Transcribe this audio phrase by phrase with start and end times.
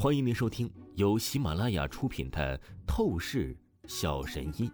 [0.00, 2.56] 欢迎您收听由喜马拉雅出品的
[2.86, 4.70] 《透视小神医》，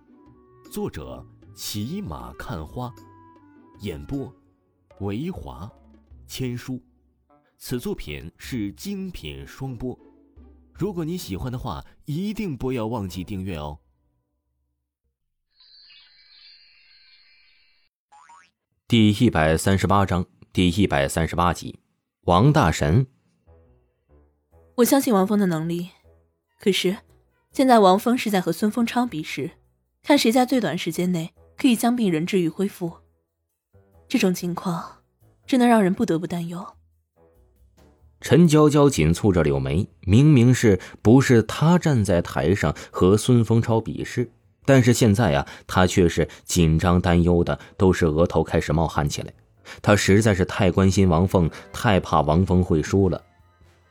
[0.71, 2.95] 作者骑马看花，
[3.81, 4.31] 演播
[5.01, 5.67] 维华
[6.27, 6.79] 千书。
[7.57, 9.99] 此作品是精品双播。
[10.75, 13.79] 如果你喜欢的话，一定不要忘记订阅哦。
[18.87, 21.81] 第一百三十八章，第一百三十八集，
[22.25, 23.07] 王大神。
[24.77, 25.91] 我相信王峰的能力，
[26.59, 26.97] 可是
[27.53, 29.53] 现在王峰是在和孙丰超比试，
[30.03, 32.93] 看谁在最短时间内可以将病人治愈恢复。
[34.09, 35.03] 这种情况
[35.47, 36.67] 真的让人不得不担忧。
[38.21, 44.29] 陈娇娇紧蹙着柳眉，明明是不是她站在台上和孙丰超比试，
[44.65, 49.33] 但是现在呀，她却是紧张担忧的，都是额头开始冒汗起来。
[49.81, 53.23] 她实在是太关心王凤，太怕王峰会输了。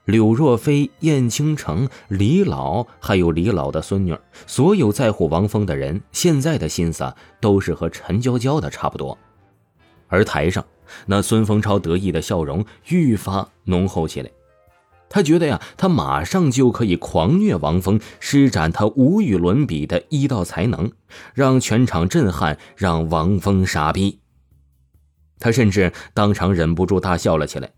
[0.05, 4.13] 柳若飞、燕倾城、李老，还有李老的孙女，
[4.45, 9.18] 所有在乎王峰的人，现在的心思都是和陈娇娇的差不多。
[10.07, 10.65] 而台上，
[11.05, 14.29] 那孙丰超得意的笑容愈发浓厚起来。
[15.10, 20.91] 他觉得呀，他马上就可以狂虐王峰，施展他无与伦比的医道才能，
[21.34, 24.20] 让全场震撼，让王峰傻逼。
[25.40, 27.71] 他甚至当场忍不住大笑了起来。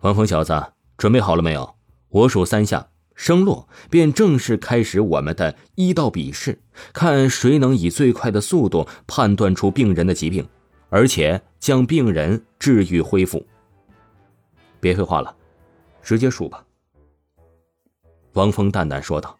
[0.00, 0.52] 王峰小子，
[0.98, 1.74] 准备好了没有？
[2.10, 6.60] 我数三下，声落，便正式开始我们的医道比试，
[6.92, 10.46] 看谁能以最快的速度判断出病人的疾病，
[10.90, 13.44] 而且将病人治愈恢复。
[14.80, 15.34] 别废话了，
[16.02, 16.62] 直接数吧。
[18.34, 19.38] 王峰淡淡说道：“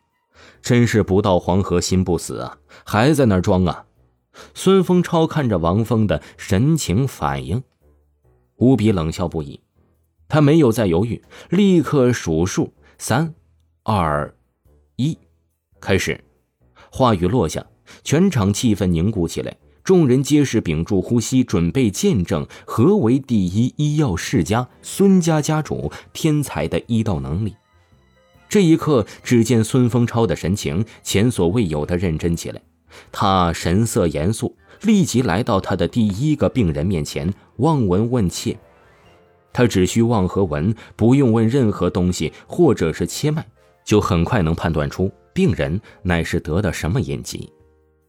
[0.62, 3.84] 真是不到黄河心不死啊，还在那装啊！”
[4.54, 7.62] 孙丰超看着王峰的神情反应，
[8.56, 9.60] 无比冷笑不已。
[10.28, 13.34] 他没有再犹豫，立刻数数：三、
[13.84, 14.34] 二、
[14.96, 15.16] 一，
[15.80, 16.20] 开始。
[16.90, 17.64] 话语落下，
[18.02, 27.54] 全场气氛凝固起来，众人皆是屏住呼吸，准备见证何为第一医药世家孙家家主天才的医道能力。
[28.48, 32.62] 这一刻，只见孙丰超的神情前所未有的认真起来，
[33.12, 38.58] 他神色严肃，立即来到他的第一个病人面前，望闻问切。
[39.56, 43.42] 他只需望和闻，不用问任何东西，或者是切脉，
[43.86, 47.50] 就很快能判断出病人乃是得的什么隐疾。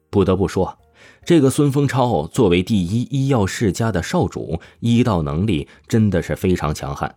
[0.09, 0.77] 不得不说，
[1.23, 7.15] 这个孙丰超作为第一医药世家的少主，医道能力真的是非常强悍。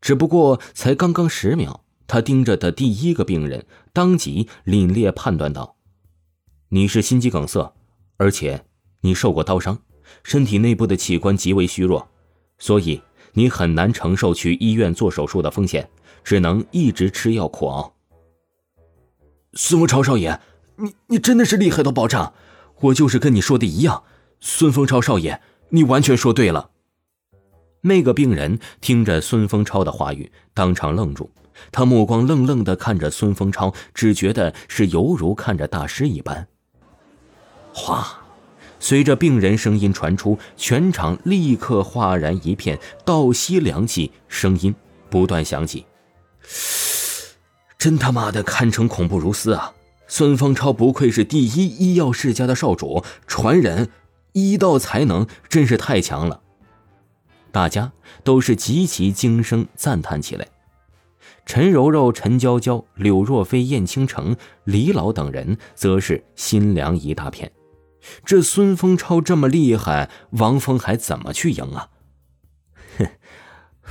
[0.00, 5.76] 只不过才刚刚十秒，他盯着的第一个病人，当即凛冽判断道
[6.70, 7.72] ：“你是心肌梗塞，
[8.16, 8.64] 而且
[9.02, 9.78] 你受过刀伤，
[10.24, 12.08] 身体内部的器官极为虚弱，
[12.58, 13.00] 所以。”
[13.36, 15.86] 你很难承受去医院做手术的风险，
[16.24, 17.92] 只能一直吃药苦熬。
[19.52, 20.40] 孙丰超少爷，
[20.76, 22.32] 你你真的是厉害到爆炸！
[22.80, 24.04] 我就是跟你说的一样，
[24.40, 26.70] 孙丰超少爷，你完全说对了。
[27.82, 31.30] 那个病人听着孙丰超的话语，当场愣住，
[31.70, 36.48] 他目光愣愣的看着孙丰超，只觉得是犹如看着大师一般。
[37.74, 38.22] 哗。
[38.88, 44.72] 随着病人声音传出，全场立刻哗然一片，倒吸凉气，声音
[45.10, 45.84] 不断响起。
[47.76, 49.72] 真他妈的堪称恐怖如斯啊！
[50.06, 53.88] 孙方超不愧是第一医药世家的少主，传人
[54.34, 56.40] 医道才能真是太强了。
[57.50, 57.90] 大家
[58.22, 60.46] 都是极其惊声赞叹起来。
[61.44, 67.50] 陈柔柔、陈娇娇、柳若飞、燕倾城、李老等人则是心凉一大片。
[68.24, 71.90] 这孙丰超这么厉害，王峰还怎么去赢啊？
[72.98, 73.08] 哼，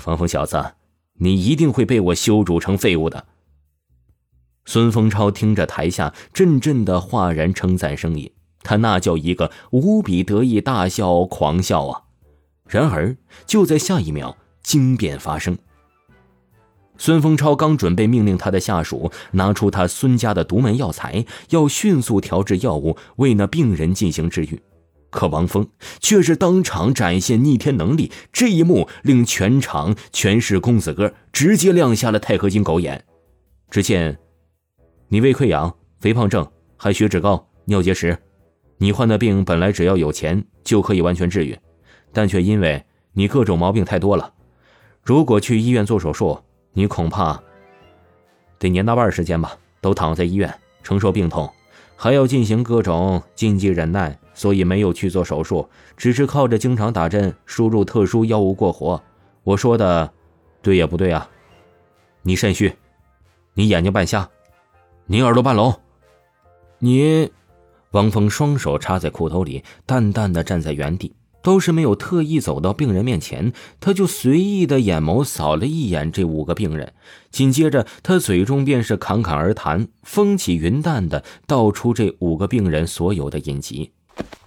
[0.05, 0.73] 王峰小子，
[1.19, 3.25] 你一定会被我羞辱成废物的。
[4.65, 8.31] 孙丰超听着台下阵阵的哗然称赞声音，
[8.63, 12.01] 他那叫一个无比得意，大笑狂笑啊！
[12.67, 13.15] 然而
[13.45, 15.57] 就在下一秒，惊变发生。
[16.97, 24.61] 孙丰超刚准备命令他的下属拿出他孙家的独门药材，要迅速调制药物为那病人进行治愈，
[25.09, 25.67] 可王峰
[25.99, 28.11] 却是当场展现逆天能力。
[28.31, 33.03] 这一幕令全场全是公子哥直接亮瞎了钛合金狗眼。
[33.69, 34.17] 只见，
[35.09, 36.47] 你胃溃疡、肥胖症、
[36.77, 38.17] 还血脂高、尿结石，
[38.77, 41.57] 你患的病本来只要有钱就可以完全治愈，
[42.13, 44.33] 但却因为你各种毛病太多了，
[45.03, 46.39] 如果去医院做手术。
[46.77, 47.41] 你恐怕
[48.59, 51.49] 得年大半时间吧，都躺在医院承受病痛，
[51.95, 59.01] 还要进行各种禁忌忍耐，所以没有去做手术，只是靠着经常打针、输入特殊药物过活。
[59.43, 60.11] 我说的
[60.61, 61.29] 对也不对啊？
[62.23, 62.75] 你肾虚，
[63.53, 64.29] 你眼睛半瞎，
[65.05, 65.73] 你耳朵半聋，
[66.79, 67.31] 你……
[67.91, 71.15] 王峰双手插在裤兜里，淡淡的站在原地，
[71.45, 76.91] 都是没有特意走到病人面前，他就随意的眼眸扫了一眼这五个病人，
[77.29, 83.91] 紧接着他嘴中便是侃侃而谈，风起云淡的道出这五个病人所有的隐疾，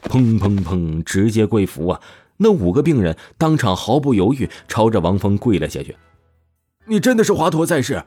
[0.08, 2.00] 砰砰砰，直接跪服啊！
[2.38, 5.94] 那五个病人当场毫不犹豫朝着王峰跪了下去。
[6.86, 8.02] 你真的是华佗在世？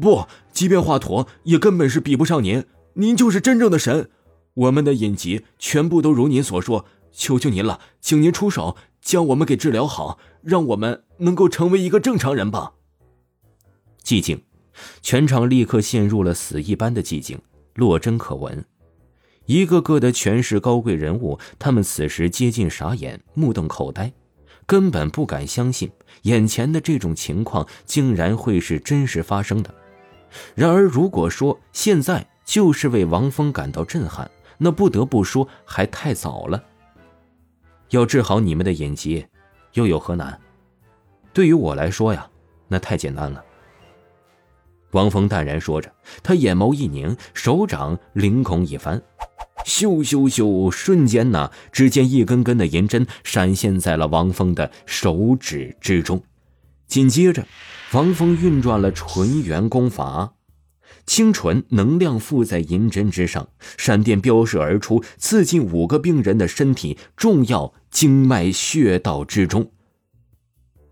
[0.00, 4.10] 不，即便华佗也根本是比不上您，您就是真正的神。
[4.54, 12.72] 我们的隐疾全部都如您所说，求求您了，请您出手将我们给治疗好，让我们能够成为一个正常人吧。
[14.02, 14.42] 寂静，
[15.00, 17.38] 全场立刻陷入了死一般的寂静，
[17.74, 18.64] 落针可闻。
[19.46, 24.12] 一个个的权势高贵人物，他们此时接近傻眼，目瞪口呆，
[24.66, 25.90] 根本不敢相信
[26.22, 29.74] 眼前的这种情况竟然会是真实发生的。
[30.54, 36.62] 然而，如果说现在就是为王峰感到震撼，那不得不说还太早了。
[37.92, 39.26] 要治好你们的隐疾，
[39.74, 40.40] 又有何难？
[41.34, 42.26] 对于我来说呀，
[42.66, 43.44] 那太简单了。
[44.92, 45.92] 王峰淡然说着，
[46.22, 49.02] 他眼眸一凝，手掌凌空一翻，
[49.66, 50.70] 咻咻咻！
[50.70, 56.22] 瞬间呢，只见一根根的银针闪现在了王峰的手指之中。
[56.86, 57.46] 紧接着，
[57.92, 60.32] 王峰运转了纯元功法。
[61.06, 69.70] 清纯能量附在银针之上，闪电飙射而出，刺进五个病人的身体重要经脉穴道之中。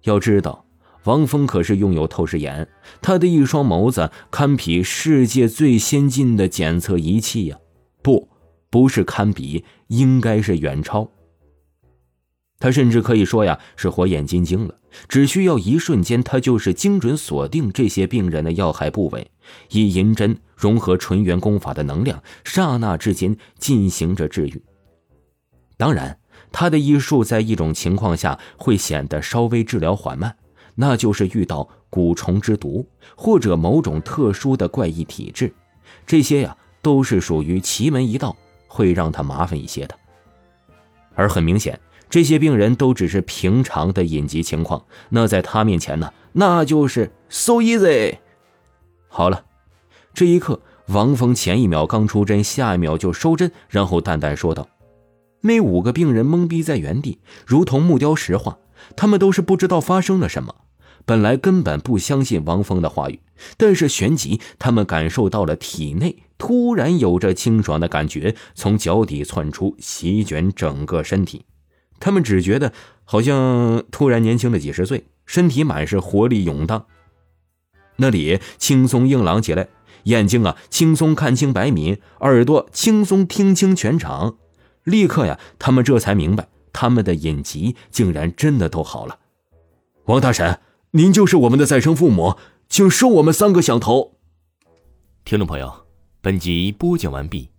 [0.04, 0.66] 要知道，
[1.04, 2.68] 王峰可是拥有透视眼，
[3.00, 7.58] 他的一双眸子堪比世界最先进的检测仪器呀！
[8.02, 8.28] 不，
[8.70, 11.10] 不是堪比，应该是远超。
[12.60, 14.74] 他甚至可以说呀，是火眼金睛了。
[15.08, 19.30] 只需要一瞬间，他就是精准锁定这些病人的要害部位，
[19.70, 24.62] 以银针融合纯元功法的能量，刹那之间进行着治愈。
[25.76, 26.18] 当然，
[26.52, 30.36] 他的医术在一种情况下会显得稍微治疗缓慢，
[30.74, 32.86] 那就是遇到蛊虫之毒
[33.16, 35.50] 或者某种特殊的怪异体质，
[36.04, 38.36] 这些呀都是属于奇门一道，
[38.66, 39.96] 会让他麻烦一些的。
[41.14, 41.78] 而很明显。
[42.10, 48.16] 这些病人都只是平常的隐疾情况，那在他面前呢，那就是 so easy。
[49.08, 49.44] 好了，
[50.12, 54.68] 这一刻，王峰前一秒刚出针，下一秒就收针，然后淡淡说道
[55.42, 58.58] ：“那五个病人懵逼在原地，如同木雕石化，
[58.96, 60.54] 他们都是不知道发生了什么。
[61.06, 63.20] 本来根本不相信王峰的话语，
[63.56, 71.44] 但是旋即他们感受到了体内突然有着清爽的感觉从脚底窜出，席卷整个身体。”
[72.00, 72.72] 他们只觉得
[73.04, 76.86] 好像突然年轻了几十岁，身体满是活力涌荡，
[77.96, 79.68] 那里轻松硬朗起来，
[80.04, 84.38] 眼睛啊轻松看清百米，耳朵轻松听清全场。
[84.84, 89.18] 立刻呀，他们这才明白，他们的隐疾竟然真的都好了。
[90.06, 90.58] 王大神，
[90.92, 92.36] 您就是我们的再生父母，
[92.68, 94.16] 请收我们三个响头。
[95.22, 95.86] 听众朋友，
[96.22, 97.50] 本集播讲完毕，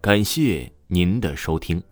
[0.00, 1.82] 感谢您的收听。